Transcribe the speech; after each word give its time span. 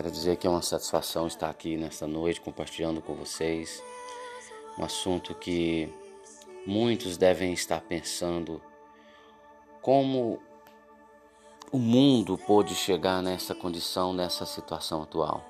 Quero 0.00 0.10
dizer 0.10 0.36
que 0.38 0.46
é 0.46 0.50
uma 0.50 0.62
satisfação 0.62 1.26
estar 1.26 1.50
aqui 1.50 1.76
nesta 1.76 2.06
noite 2.06 2.40
compartilhando 2.40 3.02
com 3.02 3.14
vocês 3.14 3.84
um 4.78 4.82
assunto 4.82 5.34
que 5.34 5.92
muitos 6.66 7.18
devem 7.18 7.52
estar 7.52 7.82
pensando 7.82 8.62
como 9.82 10.40
o 11.70 11.78
mundo 11.78 12.38
pôde 12.38 12.74
chegar 12.74 13.22
nessa 13.22 13.54
condição, 13.54 14.14
nessa 14.14 14.46
situação 14.46 15.02
atual. 15.02 15.44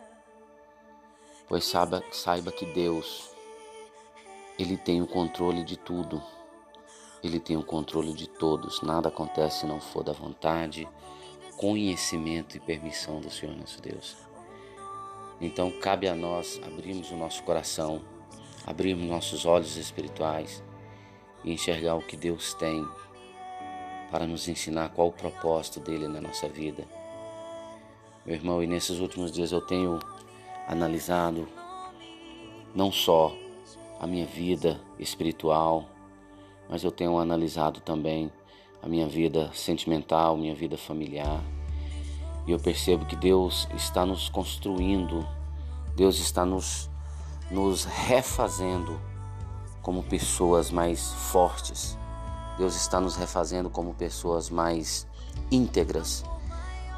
Pois 1.48 1.64
saiba, 1.64 2.02
saiba 2.10 2.50
que 2.50 2.66
Deus, 2.66 3.30
Ele 4.58 4.76
tem 4.76 5.00
o 5.00 5.06
controle 5.06 5.62
de 5.62 5.76
tudo. 5.76 6.20
Ele 7.22 7.38
tem 7.38 7.56
o 7.56 7.62
controle 7.62 8.12
de 8.12 8.28
todos. 8.28 8.82
Nada 8.82 9.10
acontece 9.10 9.60
se 9.60 9.66
não 9.66 9.80
for 9.80 10.02
da 10.02 10.12
vontade, 10.12 10.88
conhecimento 11.56 12.56
e 12.56 12.60
permissão 12.60 13.20
do 13.20 13.30
Senhor 13.30 13.54
nosso 13.54 13.80
Deus. 13.80 14.28
Então 15.40 15.70
cabe 15.70 16.06
a 16.06 16.14
nós 16.14 16.60
abrirmos 16.64 17.10
o 17.10 17.16
nosso 17.16 17.42
coração, 17.44 18.02
abrirmos 18.66 19.06
nossos 19.06 19.46
olhos 19.46 19.76
espirituais 19.76 20.62
e 21.42 21.52
enxergar 21.52 21.94
o 21.94 22.02
que 22.02 22.16
Deus 22.16 22.52
tem 22.54 22.86
para 24.10 24.26
nos 24.26 24.48
ensinar 24.48 24.90
qual 24.90 25.08
o 25.08 25.12
propósito 25.12 25.80
dele 25.80 26.06
na 26.08 26.20
nossa 26.20 26.48
vida. 26.48 26.86
Meu 28.26 28.34
irmão, 28.34 28.62
e 28.62 28.66
nesses 28.66 28.98
últimos 28.98 29.32
dias 29.32 29.50
eu 29.50 29.60
tenho 29.60 29.98
analisado 30.68 31.48
não 32.74 32.92
só 32.92 33.34
a 33.98 34.06
minha 34.06 34.26
vida 34.26 34.80
espiritual, 34.98 35.88
mas 36.68 36.84
eu 36.84 36.90
tenho 36.90 37.18
analisado 37.18 37.80
também 37.80 38.30
a 38.82 38.88
minha 38.88 39.06
vida 39.06 39.50
sentimental, 39.54 40.36
minha 40.36 40.54
vida 40.54 40.76
familiar. 40.76 41.42
E 42.46 42.52
eu 42.52 42.58
percebo 42.58 43.04
que 43.04 43.16
Deus 43.16 43.68
está 43.74 44.04
nos 44.04 44.28
construindo, 44.28 45.26
Deus 45.94 46.18
está 46.18 46.44
nos, 46.44 46.90
nos 47.50 47.84
refazendo 47.84 49.00
como 49.82 50.02
pessoas 50.02 50.70
mais 50.70 51.12
fortes. 51.12 51.98
Deus 52.58 52.76
está 52.76 53.00
nos 53.00 53.16
refazendo 53.16 53.70
como 53.70 53.94
pessoas 53.94 54.50
mais 54.50 55.06
íntegras, 55.50 56.24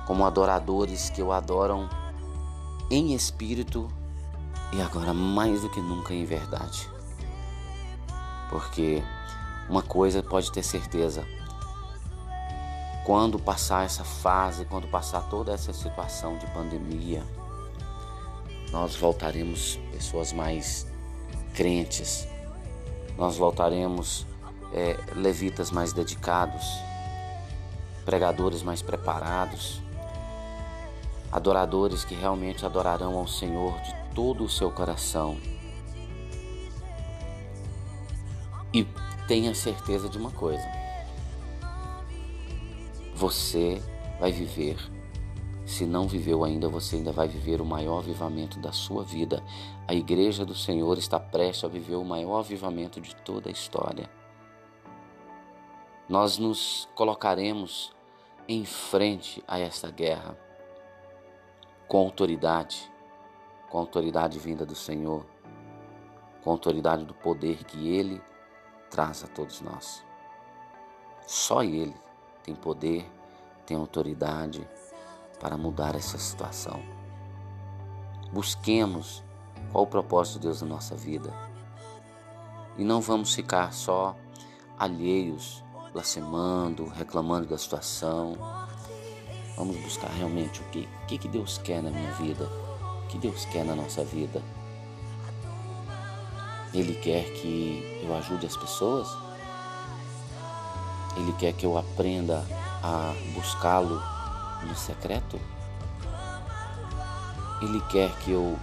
como 0.06 0.24
adoradores 0.24 1.10
que 1.10 1.22
o 1.22 1.32
adoram 1.32 1.88
em 2.90 3.14
espírito 3.14 3.88
e 4.72 4.80
agora 4.80 5.14
mais 5.14 5.62
do 5.62 5.70
que 5.70 5.80
nunca 5.80 6.14
em 6.14 6.24
verdade. 6.24 6.88
Porque 8.50 9.02
uma 9.68 9.82
coisa 9.82 10.22
pode 10.22 10.50
ter 10.50 10.62
certeza, 10.62 11.26
quando 13.04 13.38
passar 13.38 13.84
essa 13.84 14.04
fase, 14.04 14.64
quando 14.64 14.86
passar 14.86 15.22
toda 15.28 15.52
essa 15.52 15.72
situação 15.72 16.38
de 16.38 16.46
pandemia, 16.48 17.22
nós 18.70 18.94
voltaremos 18.94 19.76
pessoas 19.90 20.32
mais 20.32 20.86
crentes, 21.52 22.28
nós 23.18 23.36
voltaremos 23.36 24.24
é, 24.72 24.96
levitas 25.16 25.70
mais 25.70 25.92
dedicados, 25.92 26.64
pregadores 28.04 28.62
mais 28.62 28.80
preparados, 28.80 29.82
adoradores 31.30 32.04
que 32.04 32.14
realmente 32.14 32.64
adorarão 32.64 33.18
ao 33.18 33.26
Senhor 33.26 33.80
de 33.80 33.94
todo 34.14 34.44
o 34.44 34.48
seu 34.48 34.70
coração. 34.70 35.36
E 38.72 38.86
tenha 39.26 39.54
certeza 39.54 40.08
de 40.08 40.16
uma 40.16 40.30
coisa 40.30 40.81
você 43.22 43.80
vai 44.18 44.32
viver. 44.32 44.76
Se 45.64 45.86
não 45.86 46.08
viveu 46.08 46.42
ainda, 46.42 46.68
você 46.68 46.96
ainda 46.96 47.12
vai 47.12 47.28
viver 47.28 47.60
o 47.60 47.64
maior 47.64 47.98
avivamento 47.98 48.58
da 48.58 48.72
sua 48.72 49.04
vida. 49.04 49.40
A 49.86 49.94
igreja 49.94 50.44
do 50.44 50.56
Senhor 50.56 50.98
está 50.98 51.20
prestes 51.20 51.62
a 51.62 51.68
viver 51.68 51.94
o 51.94 52.04
maior 52.04 52.40
avivamento 52.40 53.00
de 53.00 53.14
toda 53.14 53.48
a 53.48 53.52
história. 53.52 54.10
Nós 56.08 56.36
nos 56.36 56.88
colocaremos 56.96 57.92
em 58.48 58.64
frente 58.64 59.40
a 59.46 59.56
esta 59.56 59.88
guerra 59.88 60.36
com 61.86 61.98
autoridade, 61.98 62.90
com 63.70 63.78
autoridade 63.78 64.36
vinda 64.40 64.66
do 64.66 64.74
Senhor, 64.74 65.24
com 66.42 66.50
autoridade 66.50 67.04
do 67.04 67.14
poder 67.14 67.62
que 67.62 67.88
Ele 67.88 68.20
traz 68.90 69.22
a 69.22 69.28
todos 69.28 69.60
nós. 69.60 70.04
Só 71.24 71.62
Ele 71.62 71.94
tem 72.42 72.54
poder, 72.54 73.10
tem 73.66 73.76
autoridade 73.76 74.66
para 75.40 75.56
mudar 75.56 75.94
essa 75.94 76.18
situação. 76.18 76.80
Busquemos 78.32 79.22
qual 79.70 79.84
o 79.84 79.86
propósito 79.86 80.34
de 80.34 80.46
Deus 80.46 80.62
na 80.62 80.68
nossa 80.68 80.94
vida. 80.94 81.32
E 82.78 82.84
não 82.84 83.00
vamos 83.00 83.34
ficar 83.34 83.72
só 83.72 84.16
alheios, 84.78 85.62
blasfemando, 85.92 86.86
reclamando 86.86 87.46
da 87.46 87.58
situação. 87.58 88.36
Vamos 89.56 89.76
buscar 89.76 90.08
realmente 90.10 90.60
o 90.60 90.64
que, 90.70 90.88
o 91.02 91.06
que 91.06 91.28
Deus 91.28 91.58
quer 91.58 91.82
na 91.82 91.90
minha 91.90 92.12
vida, 92.12 92.48
o 93.04 93.08
que 93.08 93.18
Deus 93.18 93.44
quer 93.46 93.64
na 93.64 93.74
nossa 93.74 94.04
vida. 94.04 94.42
Ele 96.72 96.94
quer 96.94 97.24
que 97.34 98.00
eu 98.02 98.14
ajude 98.14 98.46
as 98.46 98.56
pessoas, 98.56 99.06
ele 101.16 101.32
quer 101.34 101.52
que 101.52 101.66
eu 101.66 101.76
aprenda 101.76 102.44
a 102.82 103.14
buscá-lo 103.34 104.02
no 104.66 104.74
secreto. 104.74 105.40
Ele 107.60 107.80
quer 107.90 108.10
que 108.18 108.32
eu 108.32 108.58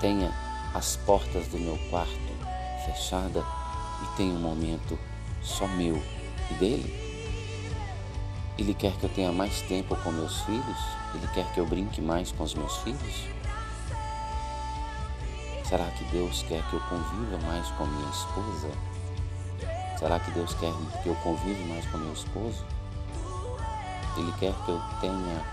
tenha 0.00 0.32
as 0.74 0.96
portas 0.96 1.46
do 1.48 1.58
meu 1.58 1.78
quarto 1.90 2.30
fechada 2.86 3.44
e 4.02 4.16
tenha 4.16 4.32
um 4.32 4.40
momento 4.40 4.98
só 5.42 5.66
meu 5.68 6.02
e 6.50 6.54
dele. 6.54 7.10
Ele 8.58 8.74
quer 8.74 8.92
que 8.96 9.04
eu 9.04 9.10
tenha 9.10 9.32
mais 9.32 9.62
tempo 9.62 9.96
com 9.96 10.10
meus 10.10 10.40
filhos. 10.42 10.78
Ele 11.14 11.26
quer 11.28 11.50
que 11.52 11.60
eu 11.60 11.66
brinque 11.66 12.00
mais 12.00 12.32
com 12.32 12.44
os 12.44 12.54
meus 12.54 12.76
filhos. 12.78 13.26
Será 15.64 15.86
que 15.86 16.04
Deus 16.04 16.44
quer 16.48 16.62
que 16.68 16.74
eu 16.74 16.80
conviva 16.80 17.38
mais 17.46 17.68
com 17.72 17.86
minha 17.86 18.10
esposa? 18.10 18.70
Será 20.00 20.18
que 20.18 20.30
Deus 20.30 20.54
quer 20.54 20.72
que 21.02 21.10
eu 21.10 21.14
convive 21.16 21.62
mais 21.64 21.84
com 21.90 21.98
meu 21.98 22.14
esposo? 22.14 22.64
Ele 24.16 24.32
quer 24.38 24.54
que 24.64 24.70
eu 24.70 24.80
tenha 24.98 25.44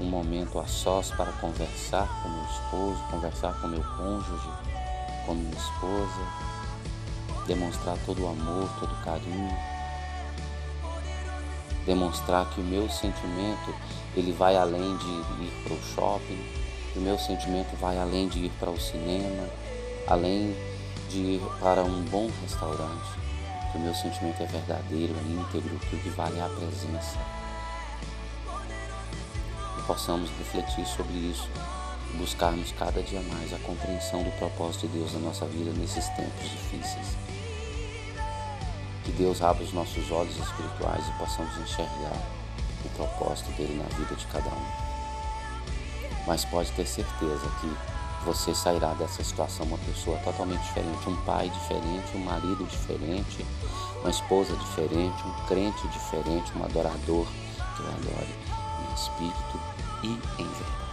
um 0.00 0.06
momento 0.06 0.58
a 0.58 0.66
sós 0.66 1.10
para 1.10 1.30
conversar 1.32 2.08
com 2.22 2.30
meu 2.30 2.44
esposo, 2.44 3.10
conversar 3.10 3.52
com 3.60 3.68
meu 3.68 3.84
cônjuge, 3.98 4.48
com 5.26 5.34
minha 5.34 5.54
esposa, 5.54 7.46
demonstrar 7.46 7.98
todo 8.06 8.24
o 8.24 8.28
amor, 8.28 8.70
todo 8.80 8.90
o 8.90 9.04
carinho, 9.04 9.54
demonstrar 11.84 12.48
que 12.54 12.62
o 12.62 12.64
meu 12.64 12.88
sentimento 12.88 13.74
ele 14.16 14.32
vai 14.32 14.56
além 14.56 14.96
de 14.96 15.08
ir 15.08 15.62
para 15.62 15.74
o 15.74 15.82
shopping, 15.94 16.42
que 16.94 16.98
o 16.98 17.02
meu 17.02 17.18
sentimento 17.18 17.76
vai 17.76 17.98
além 17.98 18.28
de 18.28 18.46
ir 18.46 18.52
para 18.58 18.70
o 18.70 18.80
cinema, 18.80 19.46
além 20.06 20.56
de 21.10 21.18
ir 21.18 21.42
para 21.60 21.82
um 21.84 22.02
bom 22.04 22.30
restaurante 22.40 23.29
que 23.70 23.78
o 23.78 23.80
meu 23.80 23.94
sentimento 23.94 24.42
é 24.42 24.46
verdadeiro, 24.46 25.14
é 25.14 25.22
íntegro, 25.22 25.78
que 25.78 25.96
o 25.96 25.98
que 26.00 26.08
vale 26.10 26.38
é 26.38 26.42
a 26.42 26.48
presença. 26.48 27.18
E 29.78 29.82
possamos 29.82 30.30
refletir 30.38 30.86
sobre 30.86 31.14
isso 31.14 31.48
buscarmos 32.18 32.72
cada 32.72 33.02
dia 33.02 33.20
mais 33.22 33.52
a 33.52 33.58
compreensão 33.58 34.22
do 34.22 34.30
propósito 34.32 34.88
de 34.88 34.98
Deus 34.98 35.12
na 35.14 35.20
nossa 35.20 35.46
vida 35.46 35.70
nesses 35.72 36.08
tempos 36.08 36.50
difíceis. 36.50 37.16
Que 39.04 39.12
Deus 39.12 39.42
abra 39.42 39.62
os 39.62 39.72
nossos 39.72 40.10
olhos 40.10 40.36
espirituais 40.36 41.06
e 41.08 41.12
possamos 41.12 41.56
enxergar 41.58 42.16
o 42.84 42.88
propósito 42.96 43.50
dele 43.52 43.82
na 43.82 43.96
vida 43.96 44.14
de 44.14 44.26
cada 44.26 44.48
um. 44.48 44.90
Mas 46.26 46.44
pode 46.44 46.70
ter 46.72 46.86
certeza 46.86 47.50
que 47.60 47.99
você 48.24 48.54
sairá 48.54 48.92
dessa 48.94 49.24
situação 49.24 49.66
uma 49.66 49.78
pessoa 49.78 50.18
totalmente 50.18 50.62
diferente, 50.62 51.08
um 51.08 51.16
pai 51.24 51.48
diferente, 51.48 52.16
um 52.16 52.24
marido 52.24 52.64
diferente, 52.66 53.46
uma 54.00 54.10
esposa 54.10 54.54
diferente, 54.56 55.22
um 55.26 55.46
crente 55.46 55.88
diferente, 55.88 56.52
um 56.56 56.64
adorador 56.64 57.26
que 57.76 57.82
o 57.82 57.86
adore 57.86 58.34
em 58.88 58.94
espírito 58.94 59.60
e 60.02 60.08
em 60.42 60.46
verdade. 60.48 60.89